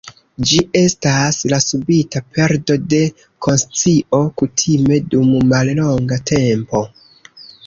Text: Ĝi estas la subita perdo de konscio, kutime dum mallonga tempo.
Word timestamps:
Ĝi 0.51 0.55
estas 0.79 1.37
la 1.51 1.59
subita 1.63 2.21
perdo 2.37 2.77
de 2.93 3.01
konscio, 3.47 4.23
kutime 4.43 4.99
dum 5.13 5.29
mallonga 5.53 6.19
tempo. 6.33 6.83